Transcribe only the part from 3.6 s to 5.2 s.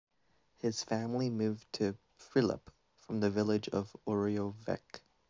of Oreovec.